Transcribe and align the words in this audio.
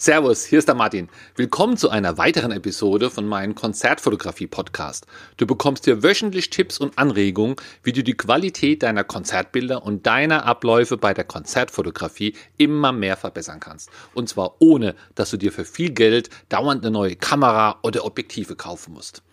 Servus, 0.00 0.44
hier 0.44 0.60
ist 0.60 0.68
der 0.68 0.76
Martin. 0.76 1.08
Willkommen 1.34 1.76
zu 1.76 1.90
einer 1.90 2.18
weiteren 2.18 2.52
Episode 2.52 3.10
von 3.10 3.26
meinem 3.26 3.56
Konzertfotografie-Podcast. 3.56 5.08
Du 5.38 5.44
bekommst 5.44 5.86
hier 5.86 6.04
wöchentlich 6.04 6.50
Tipps 6.50 6.78
und 6.78 6.96
Anregungen, 6.96 7.56
wie 7.82 7.90
du 7.90 8.04
die 8.04 8.16
Qualität 8.16 8.84
deiner 8.84 9.02
Konzertbilder 9.02 9.82
und 9.82 10.06
deiner 10.06 10.46
Abläufe 10.46 10.98
bei 10.98 11.14
der 11.14 11.24
Konzertfotografie 11.24 12.36
immer 12.58 12.92
mehr 12.92 13.16
verbessern 13.16 13.58
kannst. 13.58 13.90
Und 14.14 14.28
zwar 14.28 14.54
ohne, 14.60 14.94
dass 15.16 15.30
du 15.30 15.36
dir 15.36 15.50
für 15.50 15.64
viel 15.64 15.90
Geld 15.90 16.30
dauernd 16.48 16.84
eine 16.84 16.92
neue 16.92 17.16
Kamera 17.16 17.80
oder 17.82 18.04
Objektive 18.04 18.54
kaufen 18.54 18.94
musst. 18.94 19.24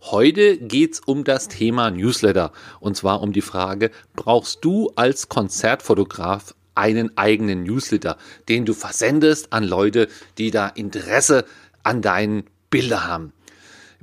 Heute 0.00 0.56
geht's 0.56 1.00
um 1.04 1.24
das 1.24 1.48
Thema 1.48 1.90
Newsletter 1.90 2.50
und 2.80 2.96
zwar 2.96 3.20
um 3.20 3.34
die 3.34 3.42
Frage, 3.42 3.90
brauchst 4.16 4.64
du 4.64 4.90
als 4.96 5.28
Konzertfotograf 5.28 6.54
einen 6.74 7.16
eigenen 7.16 7.62
Newsletter, 7.62 8.18
den 8.48 8.64
du 8.64 8.74
versendest 8.74 9.52
an 9.52 9.64
Leute, 9.64 10.08
die 10.38 10.50
da 10.50 10.68
Interesse 10.68 11.44
an 11.82 12.02
deinen 12.02 12.44
Bildern 12.70 13.06
haben. 13.06 13.32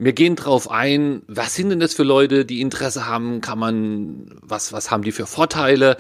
Wir 0.04 0.14
gehen 0.14 0.36
drauf 0.36 0.72
ein, 0.72 1.22
was 1.28 1.54
sind 1.54 1.70
denn 1.70 1.80
das 1.80 1.94
für 1.94 2.02
Leute, 2.02 2.44
die 2.44 2.60
Interesse 2.60 3.06
haben? 3.06 3.40
Kann 3.40 3.60
man, 3.60 4.26
was, 4.42 4.74
was 4.74 4.90
haben 4.90 5.04
die 5.04 5.12
für 5.12 5.28
Vorteile? 5.28 5.96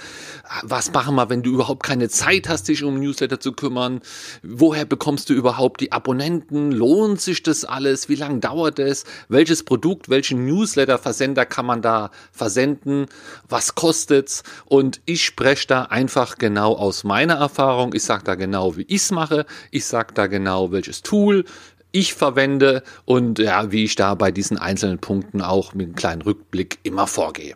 Was 0.63 0.91
machen 0.91 1.13
wir, 1.13 1.29
wenn 1.29 1.43
du 1.43 1.51
überhaupt 1.51 1.83
keine 1.83 2.09
Zeit 2.09 2.49
hast, 2.49 2.67
dich 2.67 2.83
um 2.83 2.99
Newsletter 2.99 3.39
zu 3.39 3.51
kümmern? 3.51 4.01
Woher 4.41 4.85
bekommst 4.85 5.29
du 5.29 5.35
überhaupt 5.35 5.81
die 5.81 5.91
Abonnenten? 5.91 6.71
Lohnt 6.71 7.21
sich 7.21 7.43
das 7.43 7.63
alles? 7.63 8.09
Wie 8.09 8.15
lange 8.15 8.39
dauert 8.39 8.79
es? 8.79 9.03
Welches 9.29 9.61
Produkt, 9.61 10.09
welchen 10.09 10.47
Newsletter-Versender 10.47 11.45
kann 11.45 11.67
man 11.67 11.83
da 11.83 12.09
versenden? 12.31 13.05
Was 13.49 13.75
kostet's? 13.75 14.41
Und 14.65 14.99
ich 15.05 15.23
spreche 15.23 15.67
da 15.67 15.83
einfach 15.83 16.39
genau 16.39 16.73
aus 16.73 17.03
meiner 17.03 17.35
Erfahrung. 17.35 17.93
Ich 17.93 18.03
sage 18.03 18.23
da 18.23 18.33
genau, 18.33 18.77
wie 18.77 18.85
ich's 18.87 19.11
mache. 19.11 19.45
Ich 19.69 19.85
sage 19.85 20.15
da 20.15 20.25
genau, 20.25 20.71
welches 20.71 21.03
Tool 21.03 21.45
ich 21.91 22.13
verwende 22.13 22.83
und 23.05 23.39
ja, 23.39 23.71
wie 23.71 23.83
ich 23.83 23.95
da 23.95 24.15
bei 24.15 24.31
diesen 24.31 24.57
einzelnen 24.57 24.99
Punkten 24.99 25.41
auch 25.41 25.73
mit 25.73 25.87
einem 25.87 25.95
kleinen 25.95 26.21
Rückblick 26.21 26.79
immer 26.83 27.07
vorgehe. 27.07 27.55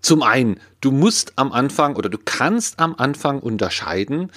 Zum 0.00 0.22
einen, 0.22 0.58
du 0.80 0.92
musst 0.92 1.34
am 1.36 1.52
Anfang 1.52 1.96
oder 1.96 2.08
du 2.08 2.18
kannst 2.24 2.78
am 2.80 2.94
Anfang 2.96 3.40
unterscheiden, 3.40 4.32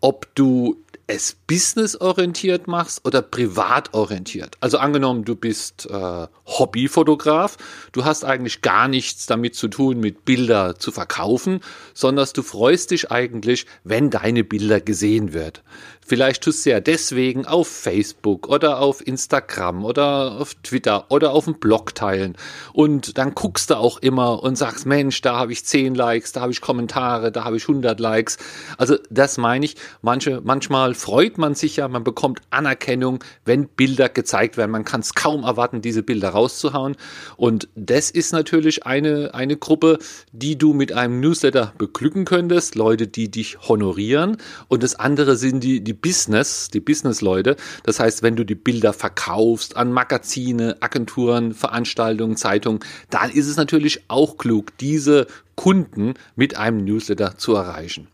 ob 0.00 0.32
du 0.34 0.76
es 1.10 1.36
businessorientiert 1.48 2.68
machst 2.68 3.04
oder 3.04 3.20
privatorientiert. 3.20 4.56
Also 4.60 4.78
angenommen, 4.78 5.24
du 5.24 5.34
bist 5.34 5.88
äh, 5.90 6.26
Hobbyfotograf, 6.46 7.56
du 7.90 8.04
hast 8.04 8.24
eigentlich 8.24 8.62
gar 8.62 8.86
nichts 8.86 9.26
damit 9.26 9.56
zu 9.56 9.66
tun, 9.66 9.98
mit 9.98 10.24
Bilder 10.24 10.78
zu 10.78 10.92
verkaufen, 10.92 11.60
sondern 11.94 12.28
du 12.32 12.42
freust 12.42 12.92
dich 12.92 13.10
eigentlich, 13.10 13.66
wenn 13.82 14.10
deine 14.10 14.44
Bilder 14.44 14.80
gesehen 14.80 15.32
wird. 15.32 15.64
Vielleicht 16.10 16.42
tust 16.42 16.66
du 16.66 16.70
ja 16.70 16.80
deswegen 16.80 17.46
auf 17.46 17.68
Facebook 17.68 18.48
oder 18.48 18.80
auf 18.80 19.06
Instagram 19.06 19.84
oder 19.84 20.40
auf 20.40 20.56
Twitter 20.56 21.04
oder 21.08 21.30
auf 21.30 21.44
dem 21.44 21.54
Blog 21.54 21.94
teilen. 21.94 22.36
Und 22.72 23.16
dann 23.16 23.32
guckst 23.36 23.70
du 23.70 23.76
auch 23.76 23.98
immer 23.98 24.42
und 24.42 24.58
sagst, 24.58 24.86
Mensch, 24.86 25.20
da 25.20 25.36
habe 25.36 25.52
ich 25.52 25.64
10 25.64 25.94
Likes, 25.94 26.32
da 26.32 26.40
habe 26.40 26.50
ich 26.50 26.60
Kommentare, 26.60 27.30
da 27.30 27.44
habe 27.44 27.58
ich 27.58 27.68
100 27.68 28.00
Likes. 28.00 28.38
Also 28.76 28.96
das 29.08 29.38
meine 29.38 29.64
ich. 29.64 29.76
Manche, 30.02 30.40
manchmal 30.42 30.94
freut 30.94 31.38
man 31.38 31.54
sich 31.54 31.76
ja, 31.76 31.86
man 31.86 32.02
bekommt 32.02 32.40
Anerkennung, 32.50 33.22
wenn 33.44 33.68
Bilder 33.68 34.08
gezeigt 34.08 34.56
werden. 34.56 34.72
Man 34.72 34.84
kann 34.84 35.02
es 35.02 35.14
kaum 35.14 35.44
erwarten, 35.44 35.80
diese 35.80 36.02
Bilder 36.02 36.30
rauszuhauen. 36.30 36.96
Und 37.36 37.68
das 37.76 38.10
ist 38.10 38.32
natürlich 38.32 38.84
eine, 38.84 39.32
eine 39.34 39.56
Gruppe, 39.56 40.00
die 40.32 40.58
du 40.58 40.72
mit 40.72 40.92
einem 40.92 41.20
Newsletter 41.20 41.72
beglücken 41.78 42.24
könntest. 42.24 42.74
Leute, 42.74 43.06
die 43.06 43.30
dich 43.30 43.60
honorieren. 43.68 44.38
Und 44.66 44.82
das 44.82 44.96
andere 44.96 45.36
sind 45.36 45.62
die, 45.62 45.84
die 45.84 45.99
Business, 46.00 46.68
die 46.68 46.80
Business-Leute. 46.80 47.56
Das 47.84 48.00
heißt, 48.00 48.22
wenn 48.22 48.36
du 48.36 48.44
die 48.44 48.54
Bilder 48.54 48.92
verkaufst 48.92 49.76
an 49.76 49.92
Magazine, 49.92 50.76
Agenturen, 50.80 51.54
Veranstaltungen, 51.54 52.36
Zeitungen, 52.36 52.80
dann 53.10 53.30
ist 53.30 53.46
es 53.46 53.56
natürlich 53.56 54.04
auch 54.08 54.36
klug, 54.36 54.76
diese 54.78 55.26
Kunden 55.54 56.14
mit 56.36 56.56
einem 56.56 56.84
Newsletter 56.84 57.36
zu 57.36 57.54
erreichen. 57.54 58.08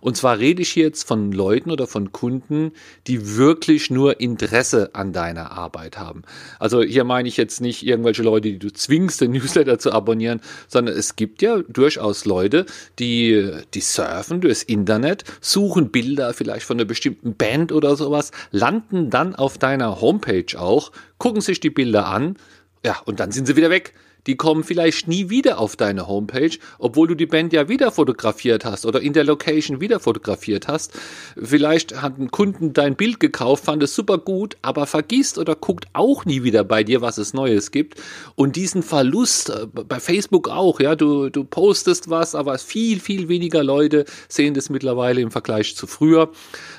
Und 0.00 0.16
zwar 0.16 0.38
rede 0.38 0.62
ich 0.62 0.74
jetzt 0.76 1.06
von 1.06 1.32
Leuten 1.32 1.70
oder 1.70 1.86
von 1.86 2.12
Kunden, 2.12 2.72
die 3.06 3.36
wirklich 3.36 3.90
nur 3.90 4.20
Interesse 4.20 4.90
an 4.94 5.12
deiner 5.12 5.52
Arbeit 5.52 5.98
haben. 5.98 6.22
Also 6.58 6.82
hier 6.82 7.04
meine 7.04 7.28
ich 7.28 7.36
jetzt 7.36 7.60
nicht 7.60 7.86
irgendwelche 7.86 8.22
Leute, 8.22 8.48
die 8.48 8.58
du 8.58 8.72
zwingst, 8.72 9.20
den 9.20 9.32
Newsletter 9.32 9.78
zu 9.78 9.92
abonnieren, 9.92 10.40
sondern 10.68 10.96
es 10.96 11.16
gibt 11.16 11.42
ja 11.42 11.58
durchaus 11.68 12.24
Leute, 12.24 12.66
die, 12.98 13.50
die 13.74 13.80
surfen 13.80 14.40
durchs 14.40 14.62
Internet, 14.62 15.24
suchen 15.40 15.90
Bilder 15.90 16.34
vielleicht 16.34 16.66
von 16.66 16.78
einer 16.78 16.86
bestimmten 16.86 17.34
Band 17.34 17.72
oder 17.72 17.96
sowas, 17.96 18.30
landen 18.50 19.10
dann 19.10 19.34
auf 19.34 19.58
deiner 19.58 20.00
Homepage 20.00 20.58
auch, 20.58 20.92
gucken 21.18 21.40
sich 21.40 21.60
die 21.60 21.70
Bilder 21.70 22.06
an, 22.06 22.36
ja, 22.84 22.98
und 23.04 23.20
dann 23.20 23.30
sind 23.30 23.46
sie 23.46 23.56
wieder 23.56 23.70
weg 23.70 23.92
die 24.26 24.36
kommen 24.36 24.64
vielleicht 24.64 25.08
nie 25.08 25.30
wieder 25.30 25.58
auf 25.58 25.76
deine 25.76 26.06
Homepage, 26.06 26.56
obwohl 26.78 27.08
du 27.08 27.14
die 27.14 27.26
Band 27.26 27.52
ja 27.52 27.68
wieder 27.68 27.92
fotografiert 27.92 28.64
hast 28.64 28.86
oder 28.86 29.00
in 29.00 29.12
der 29.12 29.24
Location 29.24 29.80
wieder 29.80 30.00
fotografiert 30.00 30.68
hast. 30.68 30.92
Vielleicht 31.40 32.00
hat 32.00 32.18
ein 32.18 32.30
Kunden 32.30 32.72
dein 32.72 32.96
Bild 32.96 33.20
gekauft, 33.20 33.64
fand 33.64 33.82
es 33.82 33.94
super 33.94 34.18
gut, 34.18 34.56
aber 34.62 34.86
vergisst 34.86 35.38
oder 35.38 35.54
guckt 35.54 35.86
auch 35.92 36.24
nie 36.24 36.42
wieder 36.42 36.64
bei 36.64 36.84
dir, 36.84 37.00
was 37.00 37.18
es 37.18 37.34
Neues 37.34 37.70
gibt. 37.70 38.00
Und 38.34 38.56
diesen 38.56 38.82
Verlust 38.82 39.50
äh, 39.50 39.66
bei 39.66 40.00
Facebook 40.00 40.48
auch, 40.48 40.80
ja, 40.80 40.96
du, 40.96 41.30
du 41.30 41.44
postest 41.44 42.10
was, 42.10 42.34
aber 42.34 42.58
viel, 42.58 43.00
viel 43.00 43.28
weniger 43.28 43.64
Leute 43.64 44.04
sehen 44.28 44.54
das 44.54 44.70
mittlerweile 44.70 45.20
im 45.20 45.30
Vergleich 45.30 45.76
zu 45.76 45.86
früher. 45.86 46.30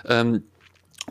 Ähm, 0.05 0.43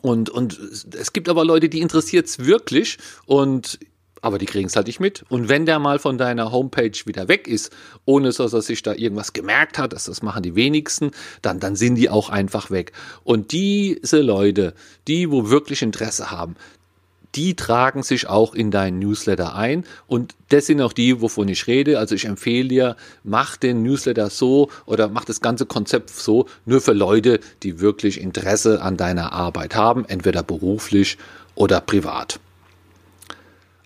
und, 0.02 0.30
und 0.30 0.58
es 0.94 1.12
gibt 1.12 1.28
aber 1.28 1.44
Leute, 1.44 1.68
die 1.68 1.80
interessiert 1.80 2.26
es 2.26 2.38
wirklich. 2.38 2.98
Und 3.26 3.78
aber 4.22 4.38
die 4.38 4.46
kriegen 4.46 4.66
es 4.66 4.76
halt 4.76 4.86
nicht 4.86 5.00
mit. 5.00 5.24
Und 5.28 5.48
wenn 5.48 5.66
der 5.66 5.78
mal 5.78 5.98
von 5.98 6.18
deiner 6.18 6.52
Homepage 6.52 6.92
wieder 7.04 7.28
weg 7.28 7.46
ist, 7.48 7.72
ohne 8.04 8.30
dass 8.30 8.52
er 8.52 8.62
sich 8.62 8.82
da 8.82 8.94
irgendwas 8.94 9.32
gemerkt 9.32 9.78
hat, 9.78 9.92
dass 9.92 10.04
das 10.04 10.22
machen 10.22 10.42
die 10.42 10.54
wenigsten, 10.54 11.10
dann, 11.42 11.60
dann 11.60 11.76
sind 11.76 11.96
die 11.96 12.10
auch 12.10 12.30
einfach 12.30 12.70
weg. 12.70 12.92
Und 13.24 13.52
diese 13.52 14.20
Leute, 14.20 14.74
die 15.08 15.30
wo 15.30 15.50
wirklich 15.50 15.82
Interesse 15.82 16.30
haben, 16.30 16.56
die 17.34 17.54
tragen 17.54 18.02
sich 18.02 18.28
auch 18.28 18.54
in 18.54 18.70
deinen 18.70 18.98
Newsletter 18.98 19.54
ein 19.54 19.84
und 20.08 20.34
das 20.48 20.66
sind 20.66 20.80
auch 20.80 20.92
die, 20.92 21.20
wovon 21.20 21.48
ich 21.48 21.66
rede. 21.66 21.98
Also 21.98 22.14
ich 22.14 22.24
empfehle 22.24 22.68
dir, 22.68 22.96
mach 23.22 23.56
den 23.56 23.82
Newsletter 23.82 24.30
so 24.30 24.68
oder 24.86 25.08
mach 25.08 25.24
das 25.24 25.40
ganze 25.40 25.66
Konzept 25.66 26.10
so, 26.10 26.46
nur 26.66 26.80
für 26.80 26.92
Leute, 26.92 27.38
die 27.62 27.80
wirklich 27.80 28.20
Interesse 28.20 28.82
an 28.82 28.96
deiner 28.96 29.32
Arbeit 29.32 29.76
haben, 29.76 30.04
entweder 30.06 30.42
beruflich 30.42 31.18
oder 31.54 31.80
privat 31.80 32.40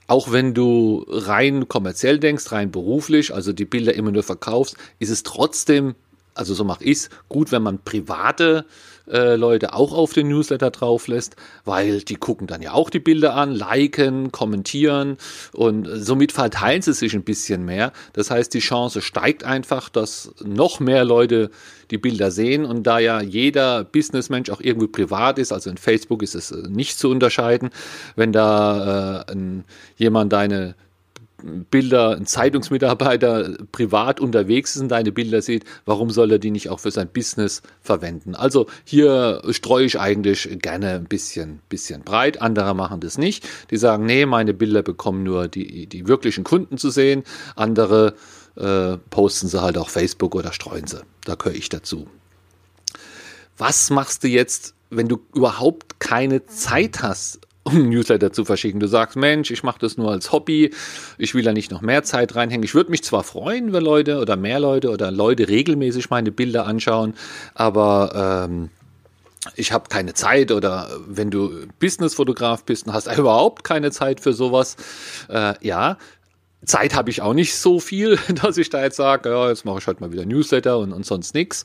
auch 0.06 0.32
wenn 0.32 0.54
du 0.54 1.04
rein 1.08 1.68
kommerziell 1.68 2.18
denkst, 2.18 2.52
rein 2.52 2.70
beruflich, 2.70 3.34
also 3.34 3.52
die 3.52 3.64
Bilder 3.64 3.94
immer 3.94 4.10
nur 4.10 4.22
verkaufst, 4.22 4.76
ist 4.98 5.10
es 5.10 5.22
trotzdem, 5.22 5.94
also 6.34 6.54
so 6.54 6.64
mache 6.64 6.84
ich 6.84 6.98
es, 6.98 7.10
gut, 7.28 7.52
wenn 7.52 7.62
man 7.62 7.78
private 7.78 8.66
äh, 9.10 9.36
Leute 9.36 9.74
auch 9.74 9.92
auf 9.92 10.12
den 10.12 10.28
Newsletter 10.28 10.70
drauf 10.70 11.08
lässt, 11.08 11.36
weil 11.64 12.00
die 12.00 12.16
gucken 12.16 12.46
dann 12.46 12.62
ja 12.62 12.72
auch 12.72 12.90
die 12.90 13.00
Bilder 13.00 13.34
an, 13.34 13.52
liken, 13.52 14.32
kommentieren 14.32 15.16
und 15.52 15.88
somit 15.92 16.32
verteilen 16.32 16.82
sie 16.82 16.92
sich 16.92 17.14
ein 17.14 17.24
bisschen 17.24 17.64
mehr. 17.64 17.92
Das 18.12 18.30
heißt, 18.30 18.52
die 18.54 18.60
Chance 18.60 19.02
steigt 19.02 19.44
einfach, 19.44 19.88
dass 19.88 20.34
noch 20.44 20.80
mehr 20.80 21.04
Leute 21.04 21.50
die 21.90 21.98
Bilder 21.98 22.30
sehen 22.30 22.64
und 22.64 22.84
da 22.84 22.98
ja 22.98 23.20
jeder 23.20 23.84
Businessmensch 23.84 24.50
auch 24.50 24.60
irgendwie 24.60 24.88
privat 24.88 25.38
ist, 25.38 25.52
also 25.52 25.70
in 25.70 25.76
Facebook 25.76 26.22
ist 26.22 26.34
es 26.34 26.50
äh, 26.50 26.68
nicht 26.68 26.98
zu 26.98 27.10
unterscheiden, 27.10 27.70
wenn 28.16 28.32
da 28.32 29.24
äh, 29.28 29.32
ein, 29.32 29.64
jemand 29.96 30.32
deine 30.32 30.74
Bilder, 31.70 32.16
ein 32.16 32.26
Zeitungsmitarbeiter 32.26 33.56
privat 33.70 34.18
unterwegs 34.18 34.76
ist 34.76 34.82
und 34.82 34.88
deine 34.88 35.12
Bilder 35.12 35.42
sieht, 35.42 35.64
warum 35.84 36.10
soll 36.10 36.32
er 36.32 36.38
die 36.38 36.50
nicht 36.50 36.70
auch 36.70 36.80
für 36.80 36.90
sein 36.90 37.08
Business 37.08 37.62
verwenden? 37.82 38.34
Also 38.34 38.66
hier 38.84 39.42
streue 39.50 39.84
ich 39.84 40.00
eigentlich 40.00 40.48
gerne 40.62 40.92
ein 40.92 41.04
bisschen, 41.04 41.60
bisschen 41.68 42.02
breit. 42.02 42.40
Andere 42.40 42.74
machen 42.74 43.00
das 43.00 43.18
nicht. 43.18 43.46
Die 43.70 43.76
sagen, 43.76 44.06
nee, 44.06 44.24
meine 44.24 44.54
Bilder 44.54 44.82
bekommen 44.82 45.22
nur 45.22 45.48
die, 45.48 45.86
die 45.86 46.08
wirklichen 46.08 46.44
Kunden 46.44 46.78
zu 46.78 46.90
sehen. 46.90 47.24
Andere 47.56 48.14
äh, 48.56 48.96
posten 49.10 49.48
sie 49.48 49.60
halt 49.60 49.76
auf 49.76 49.88
Facebook 49.88 50.34
oder 50.34 50.52
streuen 50.52 50.86
sie. 50.86 51.02
Da 51.24 51.34
gehöre 51.34 51.56
ich 51.56 51.68
dazu. 51.68 52.06
Was 53.58 53.90
machst 53.90 54.24
du 54.24 54.28
jetzt, 54.28 54.74
wenn 54.90 55.08
du 55.08 55.20
überhaupt 55.34 56.00
keine 56.00 56.46
Zeit 56.46 57.02
hast, 57.02 57.40
um 57.64 57.88
Newsletter 57.88 58.32
zu 58.32 58.44
verschicken. 58.44 58.78
Du 58.78 58.86
sagst, 58.86 59.16
Mensch, 59.16 59.50
ich 59.50 59.62
mache 59.62 59.78
das 59.80 59.96
nur 59.96 60.10
als 60.10 60.32
Hobby, 60.32 60.72
ich 61.18 61.34
will 61.34 61.42
da 61.42 61.52
nicht 61.52 61.70
noch 61.70 61.80
mehr 61.80 62.02
Zeit 62.04 62.36
reinhängen. 62.36 62.62
Ich 62.62 62.74
würde 62.74 62.90
mich 62.90 63.02
zwar 63.02 63.24
freuen, 63.24 63.72
wenn 63.72 63.82
Leute 63.82 64.20
oder 64.20 64.36
mehr 64.36 64.60
Leute 64.60 64.90
oder 64.90 65.10
Leute 65.10 65.48
regelmäßig 65.48 66.10
meine 66.10 66.30
Bilder 66.30 66.66
anschauen, 66.66 67.14
aber 67.54 68.46
ähm, 68.46 68.70
ich 69.56 69.72
habe 69.72 69.88
keine 69.88 70.14
Zeit 70.14 70.52
oder 70.52 70.88
wenn 71.06 71.30
du 71.30 71.66
Businessfotograf 71.78 72.64
bist 72.64 72.86
und 72.86 72.92
hast 72.92 73.06
überhaupt 73.18 73.64
keine 73.64 73.90
Zeit 73.90 74.20
für 74.20 74.32
sowas, 74.32 74.76
äh, 75.28 75.54
ja, 75.60 75.98
Zeit 76.66 76.94
habe 76.94 77.10
ich 77.10 77.22
auch 77.22 77.34
nicht 77.34 77.56
so 77.56 77.80
viel, 77.80 78.18
dass 78.42 78.58
ich 78.58 78.70
da 78.70 78.82
jetzt 78.82 78.96
sage, 78.96 79.30
ja, 79.30 79.48
jetzt 79.48 79.64
mache 79.64 79.78
ich 79.78 79.86
halt 79.86 80.00
mal 80.00 80.10
wieder 80.12 80.26
Newsletter 80.26 80.78
und, 80.78 80.92
und 80.92 81.06
sonst 81.06 81.34
nichts, 81.34 81.64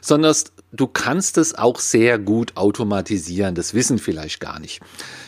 sondern 0.00 0.34
du 0.72 0.86
kannst 0.86 1.36
es 1.38 1.54
auch 1.54 1.78
sehr 1.78 2.18
gut 2.18 2.56
automatisieren. 2.56 3.54
Das 3.54 3.74
wissen 3.74 3.98
vielleicht 3.98 4.40
gar 4.40 4.58
nicht. 4.60 4.80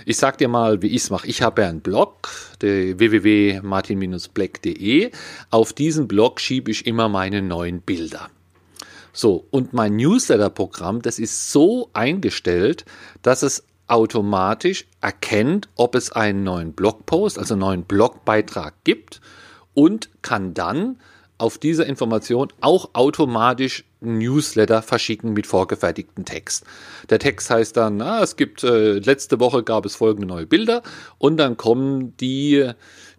Ich 0.04 0.16
sag 0.16 0.38
dir 0.38 0.48
mal, 0.48 0.82
wie 0.82 0.88
ich 0.88 1.02
es 1.02 1.10
mache. 1.10 1.26
Ich 1.26 1.42
habe 1.42 1.62
ja 1.62 1.68
einen 1.68 1.80
Blog, 1.80 2.28
www.martin-black.de. 2.60 5.10
Auf 5.50 5.72
diesen 5.72 6.08
Blog 6.08 6.40
schiebe 6.40 6.70
ich 6.70 6.86
immer 6.86 7.08
meine 7.08 7.42
neuen 7.42 7.80
Bilder. 7.80 8.30
So, 9.12 9.46
und 9.50 9.72
mein 9.72 9.96
Newsletter-Programm, 9.96 11.00
das 11.00 11.18
ist 11.18 11.50
so 11.50 11.88
eingestellt, 11.94 12.84
dass 13.22 13.42
es 13.42 13.64
automatisch 13.88 14.86
erkennt, 15.00 15.68
ob 15.76 15.94
es 15.94 16.12
einen 16.12 16.42
neuen 16.44 16.72
Blogpost, 16.72 17.38
also 17.38 17.54
einen 17.54 17.60
neuen 17.60 17.84
Blogbeitrag 17.84 18.74
gibt 18.84 19.20
und 19.74 20.10
kann 20.22 20.54
dann 20.54 20.98
auf 21.38 21.58
diese 21.58 21.84
Information 21.84 22.48
auch 22.60 22.90
automatisch 22.94 23.84
Newsletter 24.00 24.82
verschicken 24.82 25.32
mit 25.32 25.46
vorgefertigten 25.46 26.24
Text. 26.24 26.64
Der 27.10 27.18
Text 27.18 27.50
heißt 27.50 27.76
dann, 27.76 28.00
ah, 28.00 28.22
es 28.22 28.36
gibt, 28.36 28.64
äh, 28.64 28.98
letzte 28.98 29.40
Woche 29.40 29.62
gab 29.62 29.84
es 29.84 29.96
folgende 29.96 30.26
neue 30.26 30.46
Bilder 30.46 30.82
und 31.18 31.36
dann 31.36 31.56
kommen 31.56 32.16
die, 32.18 32.70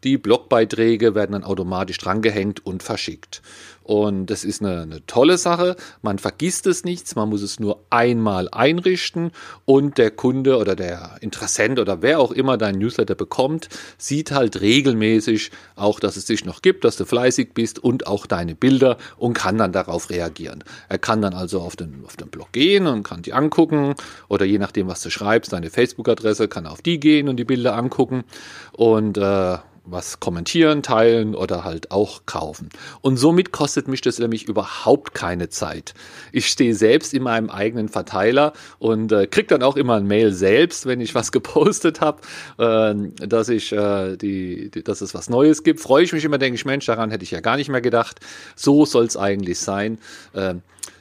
die 0.04 0.18
Blogbeiträge 0.18 1.16
werden 1.16 1.34
dann 1.34 1.44
automatisch 1.44 1.98
drangehängt 1.98 2.66
und 2.66 2.84
verschickt. 2.84 3.42
Und 3.88 4.26
das 4.26 4.44
ist 4.44 4.62
eine, 4.62 4.82
eine, 4.82 5.06
tolle 5.06 5.38
Sache. 5.38 5.78
Man 6.02 6.20
vergisst 6.20 6.68
es 6.68 6.84
nichts, 6.84 7.16
man 7.16 7.30
muss 7.30 7.42
es 7.42 7.58
nur 7.58 7.80
einmal 7.90 8.50
einrichten 8.52 9.32
und 9.64 9.98
der 9.98 10.12
Kunde 10.12 10.58
oder 10.58 10.76
der 10.76 11.16
Interessent 11.22 11.80
oder 11.80 12.02
wer 12.02 12.20
auch 12.20 12.34
immer 12.34 12.58
dein 12.58 12.76
Newsletter 12.76 13.16
bekommt, 13.16 13.70
sieht 13.98 14.32
halt 14.32 14.60
regelmäßig 14.60 15.52
auch, 15.78 16.02
dass 16.02 16.18
es 16.18 16.26
dich 16.26 16.44
noch 16.44 16.62
gibt, 16.62 16.84
dass 16.84 16.98
du 16.98 17.06
fleißig 17.06 17.54
bist 17.54 17.80
und 17.80 18.08
auch 18.08 18.26
deine 18.26 18.56
Bilder 18.56 18.98
und 19.16 19.36
kann 19.36 19.58
dann 19.58 19.72
darauf 19.72 20.10
reagieren. 20.10 20.66
Er 20.90 20.98
kann 20.98 21.22
dann 21.22 21.34
also 21.34 21.62
auf 21.62 21.78
den, 21.78 22.04
auf 22.06 22.18
den 22.18 22.28
Blog 22.28 22.52
gehen 22.52 22.88
und 22.88 23.04
kann 23.04 23.22
die 23.22 23.32
angucken 23.32 23.96
oder 24.28 24.44
je 24.44 24.58
nachdem, 24.58 24.88
was 24.90 25.02
du 25.02 25.10
schreibst, 25.10 25.54
deine 25.54 25.70
Facebook-Adresse, 25.70 26.50
kann 26.50 26.68
auf 26.68 26.82
die 26.82 27.00
gehen 27.00 27.30
und 27.30 27.38
die 27.38 27.46
Bilder 27.46 27.78
angucken 27.78 28.26
und 28.74 29.18
äh, 29.18 29.60
was 29.90 30.20
kommentieren, 30.20 30.84
teilen 30.84 31.36
oder 31.36 31.64
halt 31.64 31.92
auch 31.92 32.26
kaufen. 32.26 32.70
Und 33.02 33.18
somit 33.18 33.52
kostet 33.52 33.88
mich 33.88 34.02
das 34.02 34.20
nämlich 34.20 34.48
überhaupt 34.48 35.14
keine 35.14 35.50
Zeit. 35.50 35.94
Ich 36.32 36.48
stehe 36.48 36.76
selbst 36.76 37.14
in 37.14 37.24
meinem 37.24 37.50
eigenen 37.50 37.90
Verteiler 37.90 38.54
und 38.80 39.12
äh, 39.12 39.28
kriege 39.28 39.48
dann 39.48 39.64
auch 39.64 39.78
immer 39.78 39.96
ein 39.96 40.08
Mail 40.08 40.34
selbst, 40.34 40.86
wenn 40.86 41.02
ich 41.02 41.16
was 41.16 41.32
gepostet 41.32 42.02
habe, 42.02 42.22
äh, 42.58 43.28
dass 43.28 43.50
ich 43.50 43.72
äh, 43.72 44.18
die, 44.18 44.70
die, 44.72 44.84
dass 44.84 45.02
es 45.02 45.14
was 45.14 45.30
Neues 45.30 45.64
gibt. 45.64 45.80
Freue 45.80 46.04
ich 46.04 46.14
mich 46.14 46.26
immer, 46.26 46.38
denke 46.38 46.56
ich, 46.56 46.66
Mensch, 46.66 46.86
daran 46.86 47.12
hätte 47.12 47.24
ich 47.24 47.32
ja 47.32 47.40
gar 47.40 47.58
nicht 47.58 47.70
mehr 47.70 47.82
gedacht. 47.82 48.20
So 48.56 48.86
soll 48.86 49.06
es 49.06 49.18
eigentlich 49.18 49.60
sein. 49.60 50.00
Äh, 50.34 50.56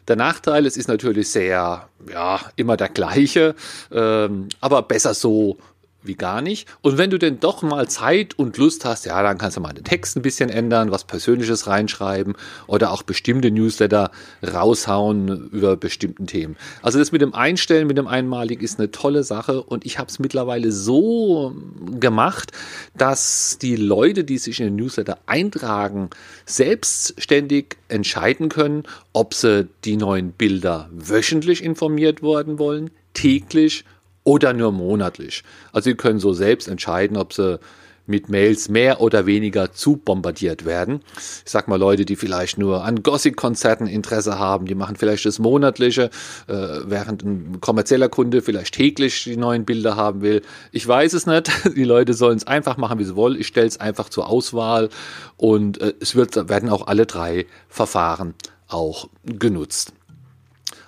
der 0.09 0.17
Nachteil, 0.17 0.67
es 0.67 0.77
ist 0.77 0.89
natürlich 0.89 1.31
sehr, 1.31 1.89
ja, 2.11 2.41
immer 2.55 2.77
der 2.77 2.89
gleiche, 2.89 3.57
ähm, 3.91 4.49
aber 4.61 4.83
besser 4.83 5.15
so 5.15 5.59
wie 6.07 6.15
gar 6.15 6.43
nicht. 6.43 6.69
Und 6.83 6.99
wenn 6.99 7.11
du 7.11 7.19
denn 7.19 7.41
doch 7.41 7.63
mal 7.63 7.89
Zeit 7.89 8.39
und 8.39 8.57
Lust 8.59 8.85
hast, 8.85 9.07
ja, 9.07 9.23
dann 9.23 9.39
kannst 9.39 9.57
du 9.57 9.61
mal 9.61 9.73
den 9.73 9.85
Text 9.85 10.17
ein 10.17 10.23
bisschen 10.23 10.51
ändern, 10.51 10.91
was 10.91 11.05
Persönliches 11.05 11.67
reinschreiben 11.67 12.35
oder 12.67 12.91
auch 12.91 13.03
bestimmte 13.03 13.51
Newsletter 13.51 14.11
raushauen 14.43 15.51
über 15.51 15.77
bestimmten 15.77 16.27
Themen. 16.27 16.57
Also 16.83 16.99
das 16.99 17.13
mit 17.13 17.23
dem 17.23 17.35
Einstellen, 17.35 17.87
mit 17.87 17.99
dem 17.99 18.07
Einmalig 18.07 18.63
ist 18.63 18.79
eine 18.79 18.91
tolle 18.91 19.23
Sache 19.23 19.63
und 19.63 19.87
ich 19.87 19.99
habe 19.99 20.09
es 20.09 20.19
mittlerweile 20.19 20.73
so 20.73 21.55
gemacht, 21.99 22.53
dass 22.97 23.59
die 23.61 23.77
Leute, 23.77 24.25
die 24.25 24.39
sich 24.39 24.61
in 24.61 24.67
den 24.67 24.77
Newsletter 24.77 25.19
eintragen, 25.27 26.11
selbstständig 26.45 27.77
entscheiden 27.89 28.49
können, 28.49 28.85
ob 29.13 29.35
sie 29.35 29.69
die 29.85 29.97
neuen 29.97 30.33
Bilder 30.33 30.89
wöchentlich 30.93 31.63
informiert 31.63 32.23
worden 32.23 32.59
wollen, 32.59 32.91
täglich 33.15 33.85
oder 34.27 34.53
nur 34.53 34.73
monatlich. 34.73 35.45
Also 35.73 35.91
Sie 35.91 35.95
können 35.95 36.19
so 36.19 36.33
selbst 36.33 36.67
entscheiden, 36.67 37.17
ob 37.17 37.33
Sie 37.33 37.61
mit 38.07 38.29
Mails 38.29 38.69
mehr 38.69 39.01
oder 39.01 39.27
weniger 39.27 39.73
zu 39.73 39.97
bombardiert 39.97 40.65
werden. 40.65 41.01
Ich 41.17 41.51
sag 41.51 41.69
mal 41.69 41.79
Leute, 41.79 42.05
die 42.05 42.17
vielleicht 42.17 42.59
nur 42.59 42.85
an 42.85 43.03
Gothic-Konzerten 43.03 43.87
Interesse 43.87 44.39
haben, 44.39 44.67
die 44.67 44.75
machen 44.75 44.97
vielleicht 44.97 45.27
das 45.27 45.39
monatliche, 45.39 46.11
äh, 46.47 46.53
während 46.87 47.25
ein 47.25 47.61
kommerzieller 47.61 48.09
Kunde 48.09 48.43
vielleicht 48.43 48.75
täglich 48.75 49.25
die 49.25 49.37
neuen 49.37 49.65
Bilder 49.65 49.97
haben 49.97 50.23
will. 50.23 50.43
Ich 50.73 50.87
weiß 50.87 51.13
es 51.13 51.27
nicht. 51.27 51.51
Die 51.77 51.85
Leute 51.85 52.15
sollen 52.15 52.37
es 52.37 52.47
einfach 52.47 52.77
machen, 52.77 52.99
wie 52.99 53.05
sie 53.05 53.17
wollen. 53.17 53.39
Ich 53.39 53.49
stelle 53.49 53.67
es 53.67 53.79
einfach 53.81 54.09
zur 54.09 54.29
Auswahl 54.29 54.89
und 55.37 55.81
äh, 55.81 55.95
es 56.01 56.15
wird, 56.15 56.49
werden 56.49 56.69
auch 56.69 56.87
alle 56.87 57.07
drei 57.07 57.47
Verfahren 57.69 58.35
auch 58.69 59.09
genutzt. 59.25 59.93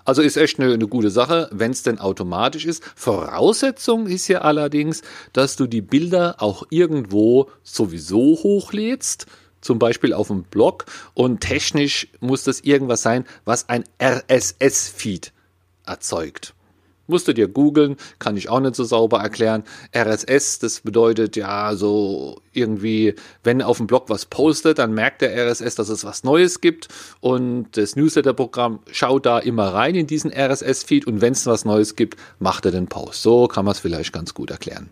Also 0.09 0.23
ist 0.23 0.39
echt 0.39 0.59
eine, 0.59 0.73
eine 0.73 0.89
gute 0.89 1.11
Sache, 1.11 1.51
wenn 1.53 1.71
es 1.71 1.83
denn 1.83 1.99
automatisch 1.99 2.65
ist. 2.65 2.83
Voraussetzung 2.97 4.07
ist 4.07 4.27
ja 4.29 4.41
allerdings, 4.41 5.03
dass 5.35 5.57
du 5.57 5.67
die 5.67 5.83
Bilder 5.83 6.37
auch 6.39 6.63
irgendwo 6.71 7.51
sowieso 7.63 8.39
hochlädst 8.43 9.27
zum 9.61 9.79
Beispiel 9.79 10.15
auf 10.15 10.29
dem 10.29 10.45
Blog 10.45 10.87
und 11.13 11.41
technisch 11.41 12.09
muss 12.21 12.43
das 12.43 12.61
irgendwas 12.61 13.03
sein, 13.03 13.27
was 13.45 13.69
ein 13.69 13.85
RSS-Feed 14.03 15.35
erzeugt. 15.85 16.55
Musst 17.09 17.27
du 17.27 17.33
dir 17.33 17.49
googeln, 17.49 17.97
kann 18.19 18.37
ich 18.37 18.49
auch 18.49 18.61
nicht 18.61 18.77
so 18.77 18.85
sauber 18.85 19.19
erklären. 19.19 19.65
RSS, 19.97 20.61
das 20.61 20.81
bedeutet 20.81 21.37
ja 21.37 21.75
so 21.75 22.41
irgendwie, 22.53 23.15
wenn 23.43 23.63
auf 23.63 23.79
dem 23.79 23.87
Blog 23.87 24.11
was 24.11 24.27
postet, 24.27 24.79
dann 24.79 24.93
merkt 24.93 25.23
der 25.23 25.35
RSS, 25.35 25.75
dass 25.75 25.89
es 25.89 26.05
was 26.05 26.23
Neues 26.23 26.61
gibt 26.61 26.89
und 27.21 27.69
das 27.73 27.97
Newsletter-Programm 27.97 28.81
schaut 28.93 29.27
da 29.27 29.39
immer 29.39 29.75
rein 29.75 29.95
in 29.95 30.07
diesen 30.07 30.31
RSS-Feed 30.31 31.07
und 31.07 31.21
wenn 31.21 31.33
es 31.33 31.47
was 31.47 31.65
Neues 31.65 31.97
gibt, 31.97 32.17
macht 32.39 32.67
er 32.67 32.73
den 32.73 32.87
Post. 32.87 33.23
So 33.23 33.49
kann 33.49 33.65
man 33.65 33.73
es 33.73 33.81
vielleicht 33.81 34.13
ganz 34.13 34.35
gut 34.35 34.51
erklären. 34.51 34.91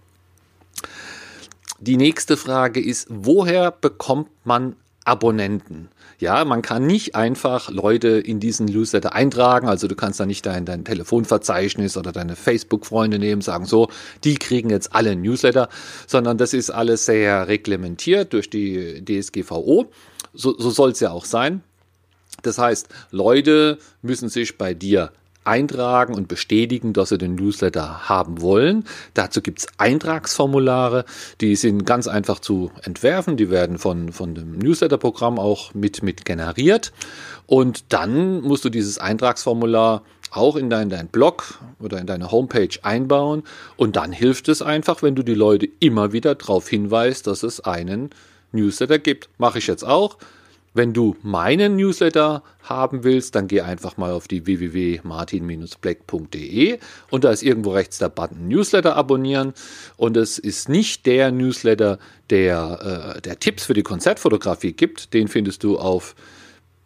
Die 1.79 1.99
nächste 1.99 2.39
Frage 2.39 2.83
ist, 2.83 3.07
woher 3.11 3.71
bekommt 3.71 4.31
man 4.45 4.77
Abonnenten? 5.07 5.89
Ja, 6.19 6.45
man 6.45 6.63
kann 6.63 6.87
nicht 6.87 7.15
einfach 7.15 7.71
Leute 7.71 8.09
in 8.09 8.41
diesen 8.41 8.67
Newsletter 8.67 9.15
eintragen. 9.15 9.69
Also 9.69 9.87
du 9.87 9.95
kannst 9.95 10.19
da 10.19 10.27
nicht 10.27 10.47
dein, 10.47 10.65
dein 10.65 10.85
Telefonverzeichnis 10.85 11.97
oder 11.97 12.13
deine 12.13 12.37
Facebook-Freunde 12.37 13.19
nehmen, 13.19 13.43
sagen 13.43 13.67
so, 13.67 13.89
die 14.25 14.37
kriegen 14.37 14.71
jetzt 14.71 14.95
alle 14.95 15.15
Newsletter, 15.15 15.69
sondern 16.07 16.39
das 16.39 16.55
ist 16.55 16.71
alles 16.71 17.05
sehr 17.05 17.49
reglementiert 17.49 18.33
durch 18.33 18.49
die 18.49 19.05
DSGVO. 19.05 19.91
So, 20.33 20.59
so 20.59 20.71
soll 20.71 20.91
es 20.93 21.01
ja 21.01 21.11
auch 21.11 21.27
sein. 21.27 21.63
Das 22.43 22.59
heißt, 22.59 22.89
Leute 23.11 23.79
müssen 24.03 24.29
sich 24.29 24.57
bei 24.57 24.75
dir 24.75 25.13
eintragen 25.47 26.15
und 26.15 26.29
bestätigen, 26.29 26.93
dass 26.93 27.11
sie 27.11 27.19
den 27.19 27.35
Newsletter 27.35 28.09
haben 28.09 28.41
wollen. 28.41 28.85
Dazu 29.15 29.43
gibt's 29.43 29.67
Eintragsformulare, 29.79 31.05
die 31.41 31.57
sind 31.57 31.85
ganz 31.85 32.09
einfach 32.09 32.41
zu 32.41 32.71
entwerfen. 32.83 33.37
Die 33.37 33.51
werden 33.51 33.79
von, 33.79 34.13
von 34.13 34.35
dem 34.35 34.59
Newsletter-Programm 34.59 35.39
auch 35.39 35.75
mit, 35.75 36.03
mit 36.03 36.25
generiert. 36.25 36.93
Und 37.47 37.93
dann 37.93 38.41
musst 38.41 38.65
du 38.65 38.71
dieses 38.71 38.99
Eintragsformular 38.99 40.03
auch 40.31 40.57
in 40.57 40.71
dein, 40.71 40.91
dein 40.91 41.09
Blog 41.09 41.59
oder 41.81 41.99
in 41.99 42.07
deine 42.07 42.31
Homepage 42.31 42.69
einbauen. 42.83 43.43
Und 43.77 43.97
dann 43.97 44.13
hilft 44.13 44.49
es 44.49 44.63
einfach, 44.63 45.03
wenn 45.03 45.15
du 45.15 45.23
die 45.23 45.35
Leute 45.35 45.69
immer 45.81 46.13
wieder 46.13 46.35
darauf 46.35 46.69
hinweist, 46.69 47.27
dass 47.27 47.43
es 47.43 47.61
einen 47.61 48.11
Newsletter 48.53 48.99
gibt. 48.99 49.29
Mache 49.39 49.59
ich 49.59 49.67
jetzt 49.67 49.85
auch. 49.85 50.19
Wenn 50.77 50.93
du 50.93 51.17
meinen 51.23 51.77
Newsletter 51.77 52.43
haben 52.63 53.03
willst, 53.03 53.35
dann 53.35 53.49
geh 53.49 53.63
einfach 53.63 53.97
mal 53.97 54.13
auf 54.13 54.29
die 54.29 54.45
www.martin-black.de 54.45 56.79
und 57.11 57.25
da 57.25 57.31
ist 57.31 57.43
irgendwo 57.43 57.71
rechts 57.71 57.97
der 57.97 58.11
Button 58.11 58.49
Newsletter 58.49 58.95
abonnieren 58.95 59.55
und 59.97 60.19
es 60.19 60.39
ist 60.39 60.69
nicht 60.69 61.07
der 61.07 61.33
Newsletter, 61.33 61.99
der, 62.29 63.15
äh, 63.17 63.23
der 63.23 63.41
Tipps 63.41 63.65
für 63.65 63.73
die 63.73 63.83
Konzertfotografie 63.83 64.75
gibt, 64.75 65.15
den 65.15 65.29
findest 65.29 65.65
du 65.65 65.79
auf 65.79 66.15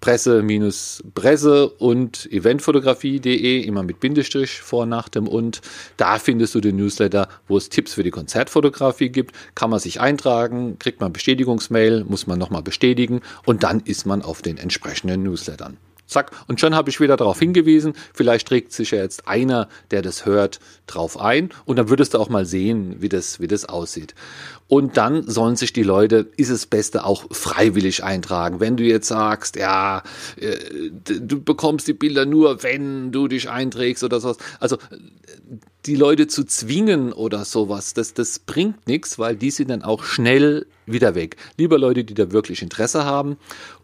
Presse-Presse 0.00 1.68
und 1.68 2.30
Eventfotografie.de, 2.32 3.60
immer 3.60 3.82
mit 3.82 4.00
Bindestrich 4.00 4.60
vor, 4.60 4.86
nach 4.86 5.08
dem 5.08 5.28
und. 5.28 5.60
Da 5.96 6.18
findest 6.18 6.54
du 6.54 6.60
den 6.60 6.76
Newsletter, 6.76 7.28
wo 7.48 7.56
es 7.56 7.68
Tipps 7.68 7.94
für 7.94 8.02
die 8.02 8.10
Konzertfotografie 8.10 9.10
gibt. 9.10 9.34
Kann 9.54 9.70
man 9.70 9.78
sich 9.78 10.00
eintragen, 10.00 10.78
kriegt 10.78 11.00
man 11.00 11.12
Bestätigungsmail, 11.12 12.04
muss 12.04 12.26
man 12.26 12.38
nochmal 12.38 12.62
bestätigen 12.62 13.20
und 13.44 13.62
dann 13.62 13.80
ist 13.80 14.06
man 14.06 14.22
auf 14.22 14.42
den 14.42 14.58
entsprechenden 14.58 15.22
Newslettern. 15.22 15.76
Zack. 16.10 16.32
Und 16.48 16.60
schon 16.60 16.74
habe 16.74 16.90
ich 16.90 17.00
wieder 17.00 17.16
darauf 17.16 17.38
hingewiesen. 17.38 17.94
Vielleicht 18.12 18.48
trägt 18.48 18.72
sich 18.72 18.90
ja 18.90 18.98
jetzt 18.98 19.28
einer, 19.28 19.68
der 19.90 20.02
das 20.02 20.26
hört, 20.26 20.60
drauf 20.86 21.18
ein. 21.18 21.50
Und 21.64 21.76
dann 21.76 21.88
würdest 21.88 22.14
du 22.14 22.18
auch 22.18 22.28
mal 22.28 22.44
sehen, 22.44 22.96
wie 23.00 23.08
das, 23.08 23.40
wie 23.40 23.46
das 23.46 23.64
aussieht. 23.64 24.14
Und 24.68 24.96
dann 24.96 25.28
sollen 25.28 25.56
sich 25.56 25.72
die 25.72 25.82
Leute, 25.82 26.28
ist 26.36 26.50
es 26.50 26.66
Beste, 26.66 27.04
auch 27.04 27.24
freiwillig 27.30 28.04
eintragen. 28.04 28.60
Wenn 28.60 28.76
du 28.76 28.84
jetzt 28.84 29.08
sagst, 29.08 29.56
ja, 29.56 30.02
äh, 30.36 30.56
du 30.90 31.42
bekommst 31.42 31.88
die 31.88 31.92
Bilder 31.92 32.26
nur, 32.26 32.62
wenn 32.62 33.10
du 33.10 33.26
dich 33.26 33.50
einträgst 33.50 34.04
oder 34.04 34.20
sowas. 34.20 34.38
Also 34.60 34.78
die 35.86 35.96
Leute 35.96 36.26
zu 36.26 36.44
zwingen 36.44 37.12
oder 37.12 37.44
sowas, 37.44 37.94
das, 37.94 38.14
das 38.14 38.38
bringt 38.38 38.86
nichts, 38.86 39.18
weil 39.18 39.36
die 39.36 39.50
sind 39.50 39.70
dann 39.70 39.82
auch 39.82 40.04
schnell 40.04 40.66
wieder 40.86 41.14
weg. 41.14 41.36
Lieber 41.56 41.78
Leute, 41.78 42.04
die 42.04 42.14
da 42.14 42.32
wirklich 42.32 42.62
Interesse 42.62 43.04
haben 43.04 43.36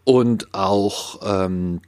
und 0.03 0.53
auch 0.53 1.19
ähm, 1.23 1.81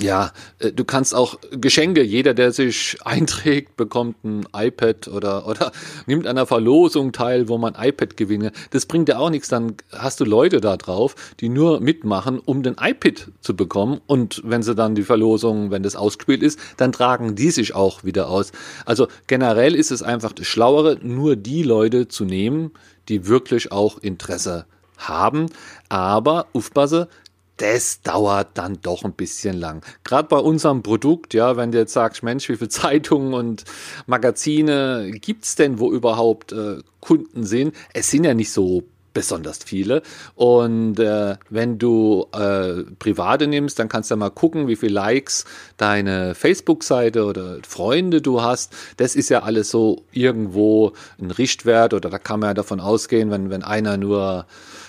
ja, 0.00 0.32
äh, 0.58 0.72
du 0.72 0.84
kannst 0.84 1.14
auch 1.14 1.38
Geschenke, 1.50 2.02
jeder, 2.02 2.34
der 2.34 2.52
sich 2.52 2.98
einträgt, 3.04 3.76
bekommt 3.76 4.24
ein 4.24 4.46
iPad 4.54 5.08
oder, 5.08 5.46
oder 5.46 5.72
nimmt 6.06 6.26
an 6.26 6.36
einer 6.36 6.46
Verlosung 6.46 7.12
teil, 7.12 7.48
wo 7.48 7.58
man 7.58 7.74
iPad 7.74 8.16
gewinnt. 8.16 8.52
Das 8.70 8.86
bringt 8.86 9.08
ja 9.08 9.18
auch 9.18 9.30
nichts. 9.30 9.48
Dann 9.48 9.76
hast 9.92 10.20
du 10.20 10.24
Leute 10.24 10.60
da 10.60 10.76
drauf, 10.76 11.14
die 11.40 11.48
nur 11.48 11.80
mitmachen, 11.80 12.38
um 12.38 12.62
den 12.62 12.76
iPad 12.80 13.28
zu 13.40 13.56
bekommen. 13.56 14.00
Und 14.06 14.42
wenn 14.44 14.62
sie 14.62 14.74
dann 14.74 14.94
die 14.94 15.02
Verlosung, 15.02 15.70
wenn 15.70 15.82
das 15.82 15.96
ausgespielt 15.96 16.42
ist, 16.42 16.58
dann 16.76 16.92
tragen 16.92 17.34
die 17.34 17.50
sich 17.50 17.74
auch 17.74 18.04
wieder 18.04 18.28
aus. 18.28 18.52
Also 18.84 19.08
generell 19.26 19.74
ist 19.74 19.90
es 19.90 20.02
einfach 20.02 20.32
das 20.32 20.46
Schlauere, 20.46 20.98
nur 21.02 21.36
die 21.36 21.62
Leute 21.62 22.08
zu 22.08 22.24
nehmen, 22.24 22.72
die 23.08 23.26
wirklich 23.26 23.72
auch 23.72 23.98
Interesse 23.98 24.66
haben. 24.98 25.46
Aber 25.88 26.46
aufpasse, 26.52 27.08
das 27.56 28.02
dauert 28.02 28.48
dann 28.54 28.78
doch 28.82 29.04
ein 29.04 29.12
bisschen 29.12 29.56
lang. 29.56 29.84
Gerade 30.04 30.28
bei 30.28 30.38
unserem 30.38 30.82
Produkt, 30.82 31.34
ja, 31.34 31.56
wenn 31.56 31.72
du 31.72 31.78
jetzt 31.78 31.92
sagst, 31.92 32.22
Mensch, 32.22 32.48
wie 32.48 32.56
viele 32.56 32.68
Zeitungen 32.70 33.34
und 33.34 33.64
Magazine 34.06 35.10
gibt's 35.12 35.54
denn, 35.54 35.78
wo 35.78 35.90
überhaupt 35.90 36.52
äh, 36.52 36.78
Kunden 37.00 37.44
sind? 37.44 37.74
Es 37.94 38.10
sind 38.10 38.24
ja 38.24 38.34
nicht 38.34 38.52
so 38.52 38.84
besonders 39.16 39.60
viele. 39.64 40.02
Und 40.34 40.98
äh, 40.98 41.36
wenn 41.48 41.78
du 41.78 42.26
äh, 42.34 42.82
private 42.98 43.46
nimmst, 43.46 43.78
dann 43.78 43.88
kannst 43.88 44.10
du 44.10 44.14
ja 44.14 44.18
mal 44.18 44.28
gucken, 44.28 44.68
wie 44.68 44.76
viele 44.76 44.92
Likes 44.92 45.46
deine 45.78 46.34
Facebook-Seite 46.34 47.24
oder 47.24 47.56
Freunde 47.66 48.20
du 48.20 48.42
hast. 48.42 48.74
Das 48.98 49.16
ist 49.16 49.30
ja 49.30 49.42
alles 49.42 49.70
so 49.70 50.04
irgendwo 50.12 50.92
ein 51.18 51.30
Richtwert 51.30 51.94
oder 51.94 52.10
da 52.10 52.18
kann 52.18 52.40
man 52.40 52.50
ja 52.50 52.54
davon 52.54 52.78
ausgehen, 52.78 53.30
wenn, 53.30 53.48
wenn 53.48 53.62
einer 53.62 53.96
nur 53.96 54.44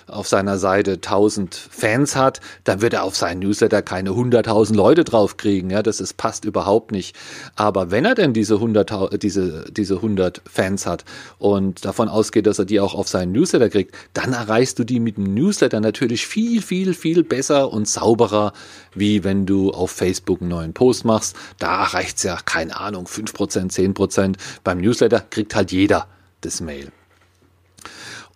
auf 0.08 0.28
seiner 0.28 0.58
Seite 0.58 0.94
1000 0.94 1.54
Fans 1.56 2.16
hat, 2.16 2.40
dann 2.64 2.82
wird 2.82 2.94
er 2.94 3.04
auf 3.04 3.16
seinen 3.16 3.40
Newsletter 3.40 3.82
keine 3.82 4.12
100.000 4.12 4.76
Leute 4.76 5.04
draufkriegen. 5.04 5.70
Ja, 5.70 5.84
das 5.84 6.00
ist, 6.00 6.18
passt 6.18 6.46
überhaupt 6.46 6.92
nicht. 6.92 7.16
Aber 7.56 7.92
wenn 7.92 8.06
er 8.06 8.16
denn 8.16 8.34
diese 8.34 8.56
100, 8.56 9.22
diese, 9.22 9.66
diese 9.72 9.96
100 9.96 10.42
Fans 10.50 10.86
hat 10.86 11.06
und 11.38 11.86
davon 11.86 12.10
ausgeht, 12.10 12.48
dass 12.48 12.60
er 12.60 12.66
die 12.66 12.80
auch 12.80 12.96
auf 12.96 13.08
seinen 13.08 13.32
Newsletter 13.32 13.70
kriegt, 13.70 13.96
dann 14.14 14.34
erreichst 14.34 14.80
du 14.80 14.84
die 14.84 15.00
mit 15.00 15.18
dem 15.18 15.34
Newsletter 15.34 15.80
natürlich 15.80 16.26
viel, 16.26 16.62
viel, 16.62 16.94
viel 16.94 17.24
besser 17.24 17.72
und 17.72 17.88
sauberer, 17.88 18.54
wie 18.94 19.24
wenn 19.24 19.46
du 19.46 19.72
auf 19.72 19.92
Facebook 19.92 20.42
einen 20.42 20.50
neuen 20.50 20.74
Post 20.74 21.06
machst. 21.06 21.36
Da 21.60 21.84
erreicht 21.84 22.18
es 22.18 22.24
ja, 22.24 22.38
keine 22.44 22.80
Ahnung, 22.80 23.06
5%, 23.06 23.72
10%. 23.72 24.36
Beim 24.64 24.80
Newsletter 24.80 25.20
kriegt 25.20 25.56
halt 25.56 25.72
jeder 25.72 26.08
das 26.42 26.62
Mail. 26.62 26.92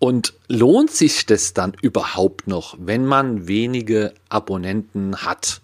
Und 0.01 0.33
lohnt 0.47 0.89
sich 0.89 1.27
das 1.27 1.53
dann 1.53 1.75
überhaupt 1.79 2.47
noch, 2.47 2.75
wenn 2.79 3.05
man 3.05 3.47
wenige 3.47 4.15
Abonnenten 4.29 5.17
hat? 5.17 5.61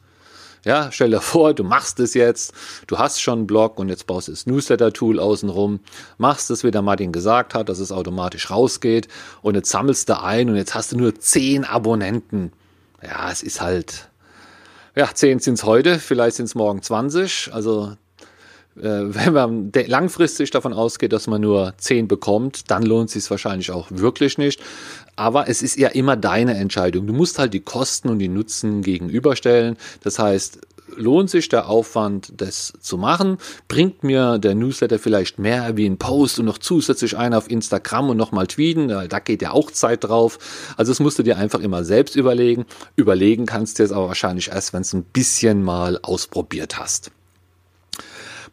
Ja, 0.64 0.92
stell 0.92 1.10
dir 1.10 1.22
vor, 1.22 1.56
du 1.56 1.64
machst 1.64 2.00
es 2.00 2.14
jetzt, 2.14 2.54
du 2.86 3.00
hast 3.00 3.20
schon 3.20 3.40
einen 3.40 3.48
Blog 3.48 3.80
und 3.80 3.90
jetzt 3.90 4.06
baust 4.06 4.28
du 4.28 4.34
das 4.34 4.46
Newsletter-Tool 4.46 5.20
außenrum, 5.20 5.80
machst 6.20 6.52
es, 6.52 6.64
wie 6.64 6.70
der 6.70 6.84
Martin 6.84 7.12
gesagt 7.12 7.56
hat, 7.56 7.68
dass 7.68 7.80
es 7.80 7.92
automatisch 7.92 8.52
rausgeht 8.52 9.08
und 9.42 9.56
jetzt 9.56 9.72
sammelst 9.72 10.08
du 10.08 10.22
ein 10.22 10.52
und 10.52 10.56
jetzt 10.56 10.76
hast 10.76 10.92
du 10.92 10.98
nur 10.98 11.20
10 11.20 11.66
Abonnenten. 11.66 12.52
Ja, 13.02 13.32
es 13.32 13.42
ist 13.42 13.60
halt, 13.60 14.08
ja, 14.96 15.10
10 15.12 15.40
sind 15.40 15.56
es 15.56 15.64
heute, 15.64 15.98
vielleicht 15.98 16.36
sind 16.36 16.46
es 16.46 16.54
morgen 16.54 16.84
20, 16.84 17.50
also 17.54 17.98
wenn 18.80 19.34
man 19.34 19.72
langfristig 19.88 20.52
davon 20.52 20.74
ausgeht, 20.74 21.14
dass 21.14 21.28
man 21.28 21.42
nur 21.42 21.74
10 21.78 22.08
bekommt, 22.08 22.70
dann 22.70 22.84
lohnt 22.84 23.08
es 23.10 23.14
sich 23.14 23.32
wahrscheinlich 23.32 23.72
auch 23.72 23.88
wirklich 23.90 24.38
nicht. 24.38 24.62
Aber 25.16 25.50
es 25.50 25.62
ist 25.62 25.78
ja 25.78 25.88
immer 25.90 26.16
deine 26.16 26.56
Entscheidung. 26.56 27.08
Du 27.08 27.14
musst 27.14 27.40
halt 27.40 27.54
die 27.54 27.60
Kosten 27.60 28.10
und 28.10 28.20
die 28.20 28.28
Nutzen 28.28 28.84
gegenüberstellen. 28.84 29.78
Das 30.04 30.20
heißt, 30.20 30.60
lohnt 30.96 31.30
sich 31.30 31.50
der 31.50 31.70
Aufwand, 31.70 32.34
das 32.38 32.74
zu 32.80 32.98
machen? 32.98 33.40
Bringt 33.68 34.04
mir 34.04 34.38
der 34.38 34.56
Newsletter 34.56 35.00
vielleicht 35.00 35.40
mehr 35.40 35.76
wie 35.76 35.86
ein 35.86 35.98
Post 35.98 36.40
und 36.40 36.46
noch 36.46 36.60
zusätzlich 36.60 37.18
einen 37.18 37.34
auf 37.34 37.50
Instagram 37.50 38.12
und 38.12 38.18
nochmal 38.18 38.48
tweeten? 38.48 38.88
Da 38.88 39.20
geht 39.20 39.42
ja 39.42 39.52
auch 39.52 39.72
Zeit 39.72 40.04
drauf. 40.04 40.38
Also 40.78 40.92
das 40.92 41.00
musst 41.00 41.18
du 41.18 41.24
dir 41.24 41.38
einfach 41.38 41.60
immer 41.62 41.84
selbst 41.84 42.16
überlegen. 42.16 42.66
Überlegen 42.96 43.48
kannst 43.48 43.80
du 43.80 43.84
es 43.84 43.92
aber 43.92 44.08
wahrscheinlich 44.08 44.50
erst, 44.50 44.74
wenn 44.74 44.84
du 44.84 44.98
ein 44.98 45.04
bisschen 45.04 45.64
mal 45.64 46.00
ausprobiert 46.04 46.78
hast. 46.80 47.12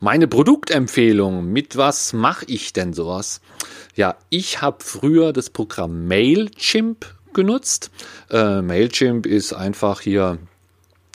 Meine 0.01 0.27
Produktempfehlung, 0.27 1.47
mit 1.53 1.77
was 1.77 2.13
mache 2.13 2.45
ich 2.49 2.73
denn 2.73 2.93
sowas? 2.93 3.41
Ja, 3.95 4.17
ich 4.29 4.61
habe 4.61 4.79
früher 4.81 5.33
das 5.33 5.51
Programm 5.51 6.07
Mailchimp 6.09 7.07
genutzt. 7.33 7.91
Äh, 8.31 8.61
Mailchimp 8.63 9.27
ist 9.27 9.53
einfach 9.53 10.01
hier 10.01 10.39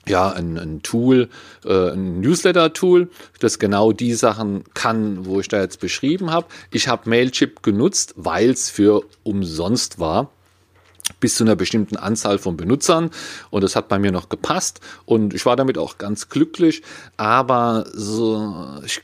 ja, 0.08 0.32
ein, 0.32 0.58
ein 0.58 0.82
Tool, 0.82 1.30
äh, 1.66 1.92
ein 1.92 2.22
Newsletter-Tool, 2.22 3.10
das 3.40 3.60
genau 3.60 3.92
die 3.92 4.14
Sachen 4.14 4.64
kann, 4.74 5.26
wo 5.26 5.40
ich 5.40 5.50
da 5.50 5.62
jetzt 5.62 5.80
beschrieben 5.80 6.32
habe. 6.32 6.48
Ich 6.72 6.88
habe 6.88 7.10
Mailchimp 7.10 7.62
genutzt, 7.62 8.14
weil 8.16 8.50
es 8.50 8.70
für 8.70 9.04
umsonst 9.24 10.00
war 10.00 10.32
bis 11.20 11.36
zu 11.36 11.44
einer 11.44 11.56
bestimmten 11.56 11.98
Anzahl 11.98 12.40
von 12.40 12.58
Benutzern. 12.58 13.12
Und 13.50 13.64
das 13.64 13.76
hat 13.76 13.88
bei 13.88 14.00
mir 14.00 14.12
noch 14.12 14.30
gepasst. 14.30 14.80
Und 15.06 15.34
ich 15.34 15.46
war 15.46 15.56
damit 15.56 15.78
auch 15.78 15.98
ganz 15.98 16.30
glücklich, 16.30 16.82
aber 17.18 17.86
so, 17.94 18.82
ich 18.86 19.02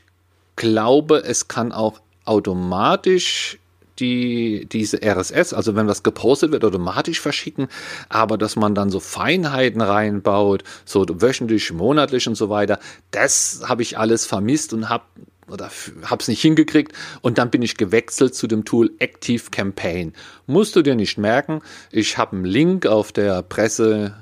glaube, 0.56 1.22
es 1.24 1.48
kann 1.48 1.72
auch 1.72 2.00
automatisch 2.24 3.58
die, 3.98 4.66
diese 4.70 5.00
RSS, 5.02 5.54
also 5.54 5.74
wenn 5.74 5.86
was 5.86 6.02
gepostet 6.02 6.52
wird, 6.52 6.64
automatisch 6.64 7.20
verschicken, 7.20 7.68
aber 8.08 8.36
dass 8.36 8.56
man 8.56 8.74
dann 8.74 8.90
so 8.90 9.00
Feinheiten 9.00 9.80
reinbaut, 9.80 10.64
so 10.84 11.06
wöchentlich, 11.08 11.72
monatlich 11.72 12.28
und 12.28 12.34
so 12.34 12.50
weiter, 12.50 12.78
das 13.10 13.62
habe 13.64 13.82
ich 13.82 13.98
alles 13.98 14.26
vermisst 14.26 14.72
und 14.72 14.88
habe 14.88 15.04
oder 15.48 15.70
habe 16.02 16.22
es 16.22 16.28
nicht 16.28 16.42
hingekriegt 16.42 16.92
und 17.22 17.38
dann 17.38 17.50
bin 17.50 17.62
ich 17.62 17.76
gewechselt 17.76 18.34
zu 18.34 18.46
dem 18.46 18.64
Tool 18.64 18.92
Active 18.98 19.44
Campaign. 19.50 20.12
Musst 20.46 20.76
du 20.76 20.82
dir 20.82 20.94
nicht 20.94 21.18
merken, 21.18 21.62
ich 21.90 22.18
habe 22.18 22.36
einen 22.36 22.44
Link 22.44 22.86
auf 22.86 23.12
der 23.12 23.42
Presse 23.42 24.14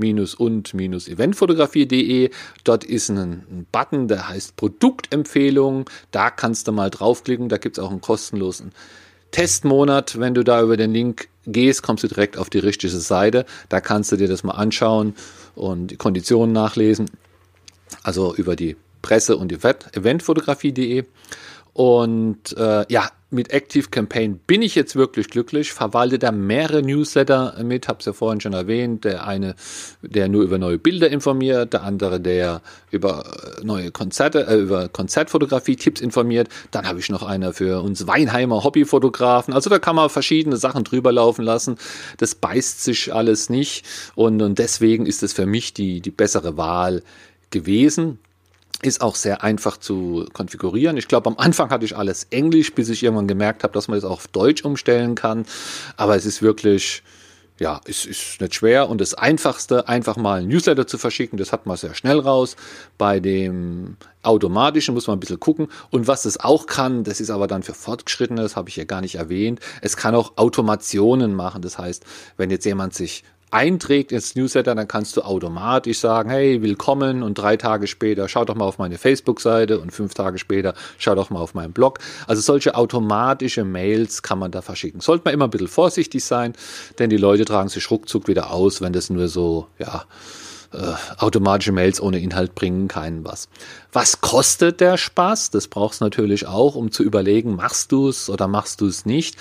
und 0.00 0.72
eventfotografie.de. 0.72 2.30
Dort 2.64 2.84
ist 2.84 3.10
ein, 3.10 3.18
ein, 3.18 3.66
Button, 3.70 4.08
der 4.08 4.28
heißt 4.28 4.56
Produktempfehlungen. 4.56 5.84
Da 6.10 6.30
kannst 6.30 6.66
du 6.68 6.72
mal 6.72 6.90
draufklicken. 6.90 7.48
Da 7.48 7.58
gibt 7.58 7.76
es 7.76 7.84
auch 7.84 7.90
einen 7.90 8.00
kostenlosen 8.00 8.72
Testmonat. 9.30 10.18
Wenn 10.18 10.34
du 10.34 10.42
da 10.42 10.62
über 10.62 10.76
den 10.76 10.92
Link 10.92 11.28
gehst, 11.46 11.82
kommst 11.82 12.04
du 12.04 12.08
direkt 12.08 12.38
auf 12.38 12.48
die 12.50 12.58
richtige 12.58 12.96
Seite. 12.96 13.44
Da 13.68 13.80
kannst 13.80 14.10
du 14.12 14.16
dir 14.16 14.28
das 14.28 14.42
mal 14.42 14.54
anschauen 14.54 15.14
und 15.54 15.88
die 15.88 15.96
Konditionen 15.96 16.52
nachlesen. 16.52 17.10
Also 18.02 18.34
über 18.34 18.56
die 18.56 18.76
Presse- 19.02 19.36
und 19.36 19.52
Eventfotografie.de. 19.52 21.04
Und 21.72 22.56
äh, 22.56 22.84
ja, 22.88 23.10
mit 23.30 23.52
Active 23.52 23.88
Campaign 23.88 24.40
bin 24.46 24.60
ich 24.60 24.74
jetzt 24.74 24.96
wirklich 24.96 25.28
glücklich, 25.28 25.72
verwalte 25.72 26.18
da 26.18 26.32
mehrere 26.32 26.82
Newsletter 26.82 27.62
mit, 27.62 27.86
habe 27.86 28.00
es 28.00 28.06
ja 28.06 28.12
vorhin 28.12 28.40
schon 28.40 28.52
erwähnt, 28.52 29.04
der 29.04 29.26
eine, 29.26 29.54
der 30.02 30.28
nur 30.28 30.42
über 30.42 30.58
neue 30.58 30.78
Bilder 30.78 31.08
informiert, 31.10 31.72
der 31.72 31.84
andere, 31.84 32.20
der 32.20 32.60
über 32.90 33.24
äh, 33.60 33.64
neue 33.64 33.92
Konzerte, 33.92 34.46
äh, 34.48 34.56
über 34.56 34.88
Konzertfotografie-Tipps 34.88 36.00
informiert, 36.00 36.48
dann 36.72 36.88
habe 36.88 36.98
ich 36.98 37.08
noch 37.08 37.22
einer 37.22 37.52
für 37.52 37.82
uns 37.82 38.06
Weinheimer 38.08 38.64
Hobbyfotografen, 38.64 39.54
also 39.54 39.70
da 39.70 39.78
kann 39.78 39.94
man 39.94 40.10
verschiedene 40.10 40.56
Sachen 40.56 40.82
drüber 40.82 41.12
laufen 41.12 41.44
lassen, 41.44 41.76
das 42.18 42.34
beißt 42.34 42.82
sich 42.82 43.14
alles 43.14 43.48
nicht. 43.48 43.84
Und, 44.16 44.42
und 44.42 44.58
deswegen 44.58 45.06
ist 45.06 45.22
es 45.22 45.32
für 45.32 45.46
mich 45.46 45.72
die, 45.72 46.00
die 46.00 46.10
bessere 46.10 46.56
Wahl 46.56 47.02
gewesen. 47.50 48.18
Ist 48.82 49.02
auch 49.02 49.14
sehr 49.14 49.42
einfach 49.42 49.76
zu 49.76 50.26
konfigurieren. 50.32 50.96
Ich 50.96 51.06
glaube, 51.06 51.28
am 51.28 51.36
Anfang 51.36 51.68
hatte 51.68 51.84
ich 51.84 51.96
alles 51.96 52.28
Englisch, 52.30 52.74
bis 52.74 52.88
ich 52.88 53.02
irgendwann 53.02 53.28
gemerkt 53.28 53.62
habe, 53.62 53.74
dass 53.74 53.88
man 53.88 53.98
das 53.98 54.04
auch 54.04 54.12
auf 54.12 54.28
Deutsch 54.28 54.64
umstellen 54.64 55.14
kann. 55.14 55.44
Aber 55.98 56.16
es 56.16 56.24
ist 56.24 56.40
wirklich, 56.40 57.02
ja, 57.58 57.82
es 57.84 58.06
ist 58.06 58.40
nicht 58.40 58.54
schwer. 58.54 58.88
Und 58.88 59.02
das 59.02 59.12
Einfachste, 59.12 59.86
einfach 59.86 60.16
mal 60.16 60.40
ein 60.40 60.48
Newsletter 60.48 60.86
zu 60.86 60.96
verschicken, 60.96 61.36
das 61.38 61.52
hat 61.52 61.66
man 61.66 61.76
sehr 61.76 61.94
schnell 61.94 62.20
raus. 62.20 62.56
Bei 62.96 63.20
dem 63.20 63.98
automatischen 64.22 64.94
muss 64.94 65.06
man 65.06 65.18
ein 65.18 65.20
bisschen 65.20 65.40
gucken. 65.40 65.68
Und 65.90 66.06
was 66.06 66.24
es 66.24 66.40
auch 66.40 66.64
kann, 66.64 67.04
das 67.04 67.20
ist 67.20 67.28
aber 67.28 67.46
dann 67.46 67.62
für 67.62 67.74
Fortgeschrittene, 67.74 68.40
das 68.40 68.56
habe 68.56 68.70
ich 68.70 68.76
ja 68.76 68.84
gar 68.84 69.02
nicht 69.02 69.16
erwähnt. 69.16 69.60
Es 69.82 69.98
kann 69.98 70.14
auch 70.14 70.38
Automationen 70.38 71.34
machen. 71.34 71.60
Das 71.60 71.76
heißt, 71.76 72.02
wenn 72.38 72.48
jetzt 72.48 72.64
jemand 72.64 72.94
sich 72.94 73.24
einträgt 73.50 74.12
ins 74.12 74.36
Newsletter, 74.36 74.74
dann 74.74 74.86
kannst 74.86 75.16
du 75.16 75.22
automatisch 75.22 75.98
sagen, 75.98 76.30
hey, 76.30 76.62
willkommen 76.62 77.22
und 77.22 77.34
drei 77.34 77.56
Tage 77.56 77.86
später 77.86 78.28
schau 78.28 78.44
doch 78.44 78.54
mal 78.54 78.64
auf 78.64 78.78
meine 78.78 78.98
Facebook-Seite 78.98 79.80
und 79.80 79.90
fünf 79.90 80.14
Tage 80.14 80.38
später 80.38 80.74
schau 80.98 81.14
doch 81.14 81.30
mal 81.30 81.40
auf 81.40 81.54
meinen 81.54 81.72
Blog. 81.72 81.98
Also 82.26 82.42
solche 82.42 82.74
automatische 82.74 83.64
Mails 83.64 84.22
kann 84.22 84.38
man 84.38 84.50
da 84.50 84.62
verschicken. 84.62 85.00
Sollte 85.00 85.24
man 85.24 85.34
immer 85.34 85.46
ein 85.46 85.50
bisschen 85.50 85.68
vorsichtig 85.68 86.24
sein, 86.24 86.54
denn 86.98 87.10
die 87.10 87.16
Leute 87.16 87.44
tragen 87.44 87.68
sich 87.68 87.90
ruckzuck 87.90 88.28
wieder 88.28 88.52
aus, 88.52 88.80
wenn 88.80 88.92
das 88.92 89.10
nur 89.10 89.28
so, 89.28 89.66
ja, 89.78 90.04
äh, 90.72 90.94
automatische 91.18 91.72
Mails 91.72 92.00
ohne 92.00 92.20
Inhalt 92.20 92.54
bringen 92.54 92.86
keinen 92.86 93.24
was. 93.24 93.48
Was 93.92 94.20
kostet 94.20 94.80
der 94.80 94.96
Spaß? 94.96 95.50
Das 95.50 95.66
brauchst 95.66 96.00
du 96.00 96.04
natürlich 96.04 96.46
auch, 96.46 96.76
um 96.76 96.92
zu 96.92 97.02
überlegen, 97.02 97.56
machst 97.56 97.90
du 97.90 98.08
es 98.08 98.30
oder 98.30 98.46
machst 98.46 98.80
du 98.80 98.86
es 98.86 99.04
nicht. 99.04 99.36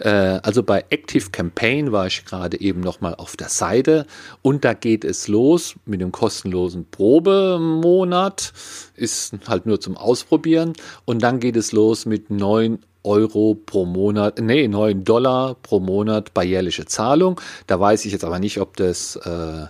Äh, 0.00 0.08
also 0.08 0.62
bei 0.62 0.84
Active 0.90 1.30
Campaign 1.30 1.92
war 1.92 2.08
ich 2.08 2.24
gerade 2.24 2.60
eben 2.60 2.80
nochmal 2.80 3.14
auf 3.14 3.36
der 3.36 3.48
Seite 3.48 4.06
und 4.42 4.64
da 4.64 4.74
geht 4.74 5.04
es 5.04 5.28
los 5.28 5.76
mit 5.84 6.00
dem 6.00 6.10
kostenlosen 6.10 6.86
Probemonat. 6.90 8.52
Ist 8.96 9.34
halt 9.46 9.66
nur 9.66 9.80
zum 9.80 9.96
Ausprobieren 9.96 10.72
und 11.04 11.22
dann 11.22 11.38
geht 11.38 11.56
es 11.56 11.72
los 11.72 12.06
mit 12.06 12.30
neun 12.30 12.80
Euro 13.04 13.54
pro 13.54 13.84
Monat, 13.84 14.40
nee, 14.40 14.68
9 14.68 15.04
Dollar 15.04 15.56
pro 15.62 15.80
Monat 15.80 16.34
bei 16.34 16.44
jährlicher 16.44 16.86
Zahlung. 16.86 17.40
Da 17.66 17.78
weiß 17.78 18.04
ich 18.04 18.12
jetzt 18.12 18.24
aber 18.24 18.38
nicht, 18.38 18.60
ob 18.60 18.76
das 18.76 19.16
äh, 19.16 19.66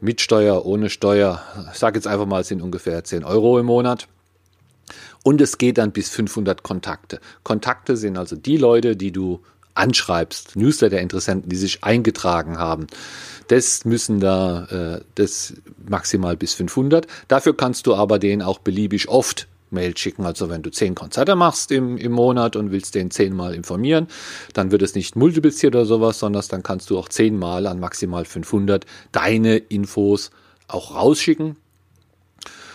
mit 0.00 0.20
Steuer, 0.20 0.64
ohne 0.64 0.90
Steuer, 0.90 1.42
ich 1.72 1.78
sage 1.78 1.98
jetzt 1.98 2.06
einfach 2.06 2.26
mal, 2.26 2.44
sind 2.44 2.62
ungefähr 2.62 3.02
10 3.04 3.24
Euro 3.24 3.58
im 3.58 3.66
Monat. 3.66 4.08
Und 5.24 5.40
es 5.40 5.58
geht 5.58 5.78
dann 5.78 5.92
bis 5.92 6.08
500 6.10 6.62
Kontakte. 6.62 7.20
Kontakte 7.42 7.96
sind 7.96 8.16
also 8.16 8.36
die 8.36 8.56
Leute, 8.56 8.96
die 8.96 9.12
du 9.12 9.40
anschreibst, 9.74 10.56
Newsletter-Interessenten, 10.56 11.48
die 11.48 11.56
sich 11.56 11.84
eingetragen 11.84 12.58
haben. 12.58 12.86
Das 13.48 13.84
müssen 13.84 14.20
da, 14.20 14.64
äh, 14.64 15.00
das 15.14 15.54
maximal 15.88 16.36
bis 16.36 16.54
500. 16.54 17.06
Dafür 17.28 17.56
kannst 17.56 17.86
du 17.86 17.94
aber 17.94 18.18
den 18.18 18.42
auch 18.42 18.58
beliebig 18.58 19.08
oft 19.08 19.48
Mail 19.72 19.96
schicken. 19.96 20.24
Also 20.24 20.48
wenn 20.48 20.62
du 20.62 20.70
zehn 20.70 20.94
Konzerte 20.94 21.34
machst 21.34 21.72
im, 21.72 21.96
im 21.96 22.12
Monat 22.12 22.56
und 22.56 22.70
willst 22.70 22.94
den 22.94 23.10
zehnmal 23.10 23.54
informieren, 23.54 24.06
dann 24.54 24.70
wird 24.70 24.82
es 24.82 24.94
nicht 24.94 25.16
multipliziert 25.16 25.74
oder 25.74 25.86
sowas, 25.86 26.18
sondern 26.18 26.44
dann 26.48 26.62
kannst 26.62 26.90
du 26.90 26.98
auch 26.98 27.08
zehnmal 27.08 27.66
an 27.66 27.80
maximal 27.80 28.24
500 28.24 28.86
deine 29.12 29.56
Infos 29.56 30.30
auch 30.68 30.94
rausschicken. 30.94 31.56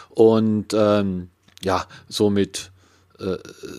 Und 0.09 0.73
ähm, 0.73 1.29
ja, 1.63 1.87
somit 2.09 2.72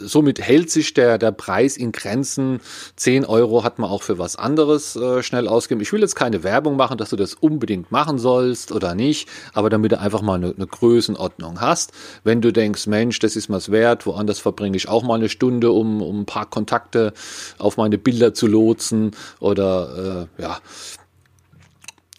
somit 0.05 0.41
hält 0.41 0.71
sich 0.71 0.95
der, 0.95 1.19
der 1.19 1.33
Preis 1.33 1.76
in 1.76 1.93
Grenzen. 1.93 2.61
10 2.97 3.25
Euro 3.25 3.64
hat 3.64 3.79
man 3.79 3.91
auch 3.91 4.03
für 4.03 4.19
was 4.19 4.37
anderes 4.37 4.97
äh, 4.97 5.23
schnell 5.23 5.49
ausgegeben. 5.49 5.83
Ich 5.83 5.93
will 5.93 6.00
jetzt 6.00 6.14
keine 6.14 6.43
Werbung 6.43 6.76
machen, 6.76 6.99
dass 6.99 7.11
du 7.11 7.17
das 7.17 7.35
unbedingt 7.35 7.91
machen 7.91 8.19
sollst 8.19 8.73
oder 8.73 8.95
nicht, 8.95 9.29
aber 9.53 9.71
damit 9.71 9.93
du 9.93 9.99
einfach 9.99 10.23
mal 10.23 10.35
eine, 10.35 10.55
eine 10.55 10.67
Größenordnung 10.67 11.61
hast. 11.61 11.93
Wenn 12.23 12.41
du 12.41 12.53
denkst, 12.53 12.87
Mensch, 12.87 13.19
das 13.19 13.37
ist 13.37 13.50
was 13.50 13.71
wert, 13.71 14.07
woanders 14.07 14.38
verbringe 14.38 14.76
ich 14.76 14.88
auch 14.88 15.03
mal 15.03 15.17
eine 15.17 15.29
Stunde, 15.29 15.73
um, 15.73 16.00
um 16.00 16.21
ein 16.21 16.26
paar 16.26 16.49
Kontakte 16.49 17.12
auf 17.59 17.76
meine 17.76 17.99
Bilder 17.99 18.35
zu 18.35 18.47
lotsen 18.47 19.12
oder 19.41 20.29
äh, 20.38 20.43
ja. 20.43 20.59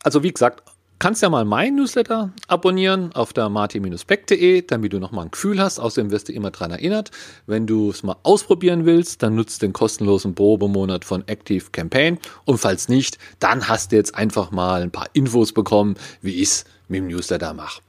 Also 0.03 0.21
wie 0.21 0.31
gesagt, 0.31 0.61
kannst 1.05 1.21
ja 1.21 1.29
mal 1.29 1.45
meinen 1.45 1.75
Newsletter 1.75 2.33
abonnieren 2.47 3.13
auf 3.13 3.31
der 3.31 3.47
martin-beck.de, 3.47 4.63
damit 4.63 4.91
du 4.91 4.97
nochmal 4.97 5.25
ein 5.25 5.29
Gefühl 5.29 5.61
hast. 5.61 5.77
Außerdem 5.77 6.09
wirst 6.09 6.29
du 6.29 6.33
immer 6.33 6.49
daran 6.49 6.71
erinnert. 6.71 7.11
Wenn 7.45 7.67
du 7.67 7.91
es 7.91 8.01
mal 8.01 8.15
ausprobieren 8.23 8.87
willst, 8.87 9.21
dann 9.21 9.35
nutzt 9.35 9.61
den 9.61 9.71
kostenlosen 9.71 10.33
Probemonat 10.33 11.05
von 11.05 11.23
Active 11.27 11.65
Campaign. 11.71 12.17
Und 12.45 12.57
falls 12.57 12.89
nicht, 12.89 13.19
dann 13.37 13.69
hast 13.69 13.91
du 13.91 13.97
jetzt 13.97 14.15
einfach 14.15 14.49
mal 14.49 14.81
ein 14.81 14.89
paar 14.89 15.07
Infos 15.13 15.53
bekommen, 15.53 15.93
wie 16.23 16.41
ich 16.41 16.49
es 16.49 16.65
mit 16.87 17.01
dem 17.01 17.07
Newsletter 17.07 17.53
mache. 17.53 17.83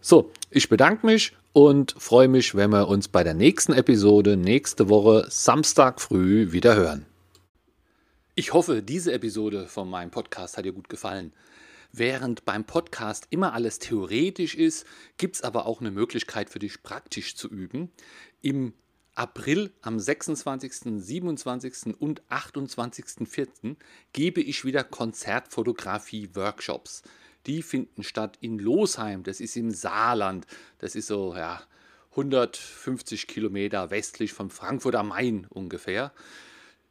So, 0.00 0.32
ich 0.50 0.68
bedanke 0.68 1.06
mich 1.06 1.36
und 1.52 1.94
freue 1.98 2.26
mich, 2.26 2.56
wenn 2.56 2.70
wir 2.70 2.88
uns 2.88 3.06
bei 3.06 3.22
der 3.22 3.34
nächsten 3.34 3.74
Episode 3.74 4.36
nächste 4.36 4.88
Woche 4.88 5.24
Samstag 5.28 6.00
früh 6.00 6.50
wieder 6.50 6.74
hören. 6.74 7.06
Ich 8.34 8.52
hoffe, 8.54 8.82
diese 8.82 9.12
Episode 9.12 9.68
von 9.68 9.88
meinem 9.88 10.10
Podcast 10.10 10.56
hat 10.56 10.64
dir 10.64 10.72
gut 10.72 10.88
gefallen. 10.88 11.32
Während 11.92 12.44
beim 12.44 12.64
Podcast 12.64 13.26
immer 13.30 13.52
alles 13.52 13.80
theoretisch 13.80 14.54
ist, 14.54 14.86
gibt 15.16 15.34
es 15.36 15.42
aber 15.42 15.66
auch 15.66 15.80
eine 15.80 15.90
Möglichkeit 15.90 16.48
für 16.48 16.60
dich 16.60 16.84
praktisch 16.84 17.34
zu 17.34 17.48
üben. 17.48 17.90
Im 18.42 18.74
April 19.16 19.72
am 19.82 19.98
26., 19.98 21.02
27. 21.02 21.96
und 21.98 22.22
28.04. 22.30 23.74
gebe 24.12 24.40
ich 24.40 24.64
wieder 24.64 24.84
Konzertfotografie-Workshops. 24.84 27.02
Die 27.46 27.62
finden 27.62 28.04
statt 28.04 28.38
in 28.40 28.58
Losheim, 28.58 29.22
das 29.24 29.40
ist 29.40 29.56
im 29.56 29.72
Saarland. 29.72 30.46
Das 30.78 30.94
ist 30.94 31.08
so 31.08 31.34
ja, 31.34 31.60
150 32.10 33.26
Kilometer 33.26 33.90
westlich 33.90 34.32
von 34.32 34.50
Frankfurt 34.50 34.94
am 34.94 35.08
Main 35.08 35.48
ungefähr. 35.50 36.12